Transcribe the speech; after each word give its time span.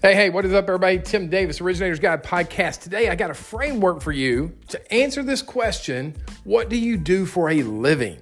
Hey, 0.00 0.14
hey, 0.14 0.30
what 0.30 0.44
is 0.44 0.54
up, 0.54 0.68
everybody? 0.68 1.00
Tim 1.00 1.28
Davis, 1.28 1.60
Originators 1.60 1.98
Guide 1.98 2.22
Podcast. 2.22 2.82
Today, 2.82 3.08
I 3.08 3.16
got 3.16 3.32
a 3.32 3.34
framework 3.34 4.00
for 4.00 4.12
you 4.12 4.56
to 4.68 4.92
answer 4.94 5.24
this 5.24 5.42
question 5.42 6.14
What 6.44 6.68
do 6.68 6.76
you 6.76 6.96
do 6.96 7.26
for 7.26 7.50
a 7.50 7.64
living? 7.64 8.16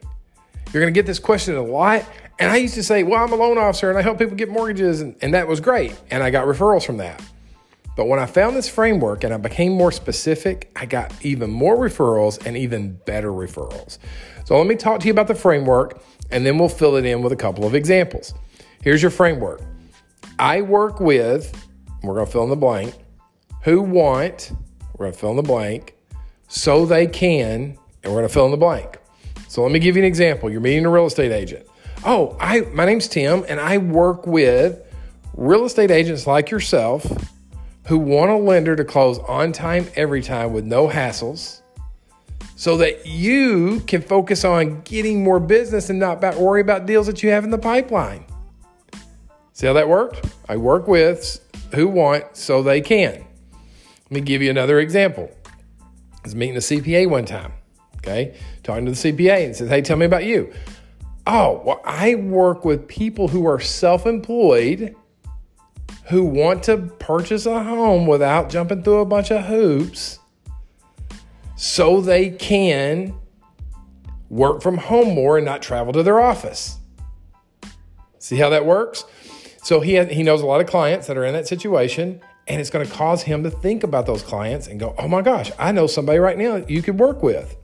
You're 0.73 0.81
going 0.81 0.87
to 0.87 0.99
get 0.99 1.05
this 1.05 1.19
question 1.19 1.55
a 1.55 1.63
lot. 1.63 2.03
And 2.39 2.51
I 2.51 2.57
used 2.57 2.77
to 2.77 2.83
say, 2.83 3.03
Well, 3.03 3.23
I'm 3.23 3.31
a 3.31 3.37
loan 3.37 3.59
officer 3.59 3.91
and 3.91 3.99
I 3.99 4.01
help 4.01 4.19
people 4.19 4.37
get 4.37 4.49
mortgages. 4.49 5.03
And, 5.03 5.17
and 5.21 5.35
that 5.35 5.47
was 5.47 5.61
great. 5.61 5.95
And 6.11 6.23
I 6.23 6.31
got 6.31 6.47
referrals 6.47 6.87
from 6.87 6.97
that. 6.97 7.23
But 7.95 8.07
when 8.07 8.21
I 8.21 8.25
found 8.25 8.57
this 8.57 8.71
framework 8.71 9.23
and 9.23 9.35
I 9.35 9.37
became 9.37 9.73
more 9.73 9.93
specific, 9.93 10.73
I 10.77 10.87
got 10.87 11.13
even 11.23 11.51
more 11.51 11.77
referrals 11.77 12.47
and 12.47 12.57
even 12.57 12.95
better 13.05 13.33
referrals. 13.33 13.99
So 14.47 14.57
let 14.57 14.67
me 14.67 14.77
talk 14.77 15.01
to 15.01 15.09
you 15.09 15.13
about 15.13 15.29
the 15.29 15.35
framework 15.35 16.03
and 16.31 16.47
then 16.47 16.57
we'll 16.57 16.71
fill 16.71 16.97
it 16.97 17.05
in 17.05 17.21
with 17.21 17.35
a 17.35 17.37
couple 17.37 17.67
of 17.67 17.75
examples. 17.75 18.33
Here's 18.81 19.03
your 19.03 19.11
framework 19.11 19.61
I 20.39 20.63
work 20.63 21.01
with 21.01 21.66
we're 22.07 22.15
going 22.15 22.27
to 22.27 22.33
fill 22.33 22.45
in 22.45 22.51
the 22.51 22.57
blank, 22.57 22.95
who 23.63 23.83
want, 23.83 24.53
we're 24.95 25.07
going 25.07 25.13
to 25.13 25.19
fill 25.19 25.31
in 25.31 25.37
the 25.37 25.43
blank, 25.43 25.95
so 26.49 26.87
they 26.87 27.07
can, 27.07 27.77
and 28.03 28.13
we're 28.13 28.21
going 28.21 28.29
to 28.29 28.33
fill 28.33 28.47
in 28.47 28.51
the 28.51 28.57
blank. 28.57 28.99
So 29.49 29.63
let 29.63 29.73
me 29.73 29.79
give 29.79 29.97
you 29.97 30.03
an 30.03 30.07
example. 30.07 30.51
You're 30.51 30.61
meeting 30.61 30.87
a 30.87 30.91
real 30.91 31.07
estate 31.07 31.33
agent. 31.33 31.67
Oh, 32.05 32.37
I 32.39 32.61
my 32.73 32.85
name's 32.85 33.09
Tim 33.09 33.45
and 33.49 33.59
I 33.59 33.79
work 33.79 34.27
with 34.27 34.83
real 35.35 35.65
estate 35.65 35.91
agents 35.91 36.27
like 36.27 36.51
yourself 36.51 37.05
who 37.87 37.99
want 37.99 38.31
a 38.31 38.37
lender 38.37 38.77
to 38.77 38.85
close 38.85 39.19
on 39.21 39.53
time 39.53 39.87
every 39.95 40.23
time 40.23 40.53
with 40.53 40.65
no 40.65 40.89
hassles 40.89 41.63
so 42.57 42.77
that 42.79 43.07
you 43.07 43.81
can 43.87 44.03
focus 44.03 44.45
on 44.45 44.81
getting 44.83 45.23
more 45.23 45.39
business 45.39 45.91
and 45.91 45.99
not 45.99 46.19
about 46.19 46.37
worry 46.37 46.61
about 46.61 46.87
deals 46.87 47.07
that 47.07 47.23
you 47.23 47.31
have 47.31 47.45
in 47.45 47.51
the 47.51 47.59
pipeline. 47.59 48.25
See 49.53 49.67
how 49.67 49.73
that 49.75 49.89
worked? 49.89 50.27
I 50.49 50.57
work 50.57 50.89
with 50.89 51.41
who 51.75 51.89
want 51.89 52.37
so 52.37 52.63
they 52.63 52.81
can. 52.81 53.25
Let 54.05 54.11
me 54.11 54.21
give 54.21 54.43
you 54.43 54.51
another 54.51 54.79
example. 54.79 55.31
I 55.47 56.21
was 56.23 56.35
meeting 56.35 56.57
a 56.57 56.61
CPA 56.61 57.09
one 57.09 57.25
time, 57.25 57.53
okay, 57.99 58.37
talking 58.63 58.87
to 58.87 58.93
the 58.93 58.97
CPA 58.97 59.45
and 59.45 59.57
says, 59.57 59.69
Hey, 59.69 59.83
tell 59.83 59.97
me 59.97 60.07
about 60.07 60.25
you. 60.25 60.53
Oh, 61.27 61.63
well, 61.65 61.81
I 61.85 62.15
work 62.15 62.65
with 62.65 62.87
people 62.87 63.29
who 63.29 63.47
are 63.47 63.59
self 63.59 64.07
employed 64.07 64.95
who 66.09 66.25
want 66.25 66.63
to 66.65 66.77
purchase 66.79 67.47
a 67.47 67.65
home 67.65 68.07
without 68.07 68.49
jumping 68.49 68.83
through 68.83 69.01
a 69.01 69.05
bunch 69.05 69.33
of 69.33 69.45
hoops 69.47 70.21
so 71.57 72.01
they 72.01 72.31
can 72.31 73.13
work 74.29 74.63
from 74.63 74.77
home 74.77 75.15
more 75.15 75.37
and 75.37 75.45
not 75.45 75.63
travel 75.63 75.93
to 75.93 76.03
their 76.03 76.21
office. 76.21 76.79
See 78.19 78.37
how 78.37 78.51
that 78.51 78.65
works? 78.65 79.05
So 79.67 79.81
he 79.81 79.95
has, 79.95 80.09
he 80.13 80.23
knows 80.23 80.43
a 80.43 80.47
lot 80.47 80.61
of 80.61 80.69
clients 80.69 81.09
that 81.09 81.17
are 81.17 81.25
in 81.25 81.33
that 81.33 81.49
situation, 81.49 82.21
and 82.47 82.61
it's 82.61 82.71
going 82.71 82.87
to 82.87 82.93
cause 82.93 83.25
him 83.25 83.43
to 83.43 83.51
think 83.51 83.83
about 83.83 84.07
those 84.07 84.23
clients 84.23 84.69
and 84.69 84.79
go, 84.79 84.95
"Oh 84.97 85.09
my 85.09 85.23
gosh, 85.23 85.51
I 85.59 85.73
know 85.73 85.89
somebody 85.89 86.21
right 86.21 86.39
now 86.39 86.65
you 86.69 86.83
could 86.83 87.01
work 87.01 87.21
with." 87.21 87.57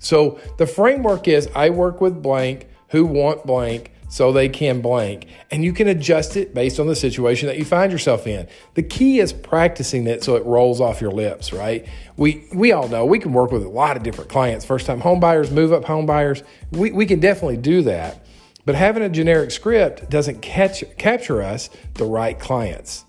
So 0.00 0.40
the 0.56 0.66
framework 0.66 1.28
is 1.28 1.48
I 1.54 1.70
work 1.70 2.00
with 2.00 2.20
blank 2.20 2.66
who 2.88 3.06
want 3.06 3.46
blank 3.46 3.92
so 4.08 4.32
they 4.32 4.48
can 4.48 4.80
blank. 4.80 5.28
And 5.52 5.64
you 5.64 5.72
can 5.72 5.86
adjust 5.86 6.36
it 6.36 6.54
based 6.54 6.80
on 6.80 6.88
the 6.88 6.96
situation 6.96 7.46
that 7.46 7.56
you 7.56 7.64
find 7.64 7.92
yourself 7.92 8.26
in. 8.26 8.48
The 8.74 8.82
key 8.82 9.20
is 9.20 9.32
practicing 9.32 10.08
it 10.08 10.24
so 10.24 10.34
it 10.34 10.44
rolls 10.44 10.80
off 10.80 11.00
your 11.00 11.12
lips, 11.12 11.52
right? 11.52 11.86
We 12.16 12.48
we 12.52 12.72
all 12.72 12.88
know 12.88 13.06
we 13.06 13.20
can 13.20 13.32
work 13.32 13.52
with 13.52 13.62
a 13.62 13.68
lot 13.68 13.96
of 13.96 14.02
different 14.02 14.28
clients, 14.28 14.64
first 14.64 14.86
time 14.86 15.02
home 15.02 15.20
buyers, 15.20 15.52
move 15.52 15.72
up 15.72 15.84
home 15.84 16.04
buyers. 16.04 16.42
We, 16.72 16.90
we 16.90 17.06
can 17.06 17.20
definitely 17.20 17.58
do 17.58 17.82
that. 17.82 18.24
But 18.68 18.74
having 18.74 19.02
a 19.02 19.08
generic 19.08 19.50
script 19.50 20.10
doesn't 20.10 20.42
catch, 20.42 20.84
capture 20.98 21.40
us 21.40 21.70
the 21.94 22.04
right 22.04 22.38
clients, 22.38 23.06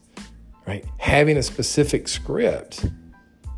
right? 0.65 0.85
Having 0.97 1.36
a 1.36 1.43
specific 1.43 2.08
script 2.08 2.86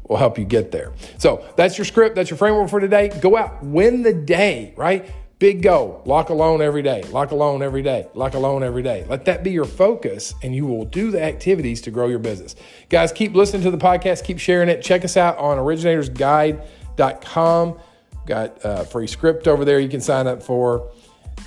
will 0.10 0.18
help 0.18 0.40
you 0.40 0.46
get 0.46 0.72
there. 0.72 0.94
So 1.20 1.46
that's 1.58 1.78
your 1.78 1.86
script. 1.86 2.16
That's 2.16 2.32
your 2.32 2.38
framework 2.38 2.72
for 2.72 2.80
today. 2.80 3.10
Go 3.22 3.38
out, 3.38 3.64
win 3.64 4.02
the 4.02 4.16
day, 4.16 4.74
right? 4.76 5.14
Big 5.38 5.62
goal. 5.62 6.02
Lock 6.08 6.30
a 6.30 6.34
loan 6.34 6.60
every 6.60 6.82
day. 6.82 7.04
Lock 7.12 7.30
a 7.30 7.36
loan 7.36 7.62
every 7.62 7.84
day. 7.84 8.08
Lock 8.16 8.34
a 8.34 8.40
loan 8.40 8.64
every 8.64 8.82
day. 8.82 9.06
Let 9.08 9.26
that 9.26 9.44
be 9.44 9.52
your 9.52 9.66
focus, 9.66 10.34
and 10.42 10.56
you 10.56 10.66
will 10.66 10.86
do 10.86 11.12
the 11.12 11.22
activities 11.22 11.82
to 11.82 11.92
grow 11.92 12.08
your 12.08 12.18
business. 12.18 12.56
Guys, 12.90 13.12
keep 13.12 13.36
listening 13.36 13.62
to 13.62 13.70
the 13.70 13.78
podcast. 13.78 14.24
Keep 14.24 14.40
sharing 14.40 14.70
it. 14.70 14.82
Check 14.82 15.06
us 15.06 15.18
out 15.18 15.38
on 15.38 15.60
originatorsguide.com. 15.60 17.80
Got 18.26 18.58
a 18.64 18.86
free 18.86 19.06
script 19.06 19.48
over 19.48 19.64
there 19.64 19.80
you 19.80 19.90
can 19.90 20.02
sign 20.02 20.26
up 20.26 20.42
for. 20.42 20.90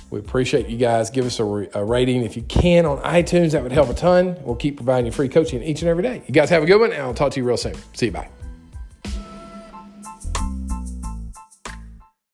We 0.09 0.19
appreciate 0.19 0.67
you 0.67 0.77
guys. 0.77 1.09
Give 1.09 1.25
us 1.25 1.39
a, 1.39 1.43
re- 1.43 1.69
a, 1.73 1.83
rating 1.83 2.23
if 2.23 2.35
you 2.35 2.43
can 2.43 2.85
on 2.85 2.99
iTunes. 2.99 3.51
That 3.51 3.63
would 3.63 3.71
help 3.71 3.89
a 3.89 3.93
ton. 3.93 4.37
We'll 4.41 4.55
keep 4.55 4.77
providing 4.77 5.07
you 5.07 5.11
free 5.11 5.29
coaching 5.29 5.63
each 5.63 5.81
and 5.81 5.89
every 5.89 6.03
day. 6.03 6.23
You 6.27 6.33
guys 6.33 6.49
have 6.49 6.63
a 6.63 6.65
good 6.65 6.79
one, 6.79 6.91
and 6.91 7.01
I'll 7.01 7.13
talk 7.13 7.31
to 7.33 7.39
you 7.39 7.45
real 7.45 7.57
soon. 7.57 7.75
See 7.93 8.07
you. 8.07 8.11
Bye. 8.11 8.29